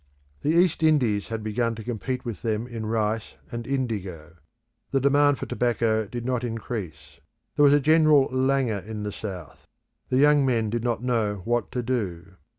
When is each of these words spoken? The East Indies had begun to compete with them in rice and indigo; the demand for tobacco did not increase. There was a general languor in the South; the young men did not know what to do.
The 0.41 0.49
East 0.49 0.81
Indies 0.81 1.27
had 1.27 1.43
begun 1.43 1.75
to 1.75 1.83
compete 1.83 2.25
with 2.25 2.41
them 2.41 2.65
in 2.65 2.87
rice 2.87 3.35
and 3.51 3.67
indigo; 3.67 4.35
the 4.89 4.99
demand 4.99 5.37
for 5.37 5.45
tobacco 5.45 6.07
did 6.07 6.25
not 6.25 6.43
increase. 6.43 7.19
There 7.55 7.65
was 7.65 7.73
a 7.73 7.79
general 7.79 8.25
languor 8.31 8.79
in 8.79 9.03
the 9.03 9.11
South; 9.11 9.67
the 10.09 10.17
young 10.17 10.43
men 10.43 10.71
did 10.71 10.83
not 10.83 11.03
know 11.03 11.43
what 11.45 11.71
to 11.73 11.83
do. 11.83 12.33